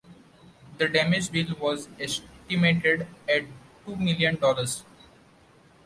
The 0.79 0.87
damage 0.89 1.31
bill 1.31 1.53
was 1.59 1.87
estimated 1.99 3.05
at 3.29 3.43
two 3.85 3.95
million 3.97 4.35
dollars. 4.35 4.83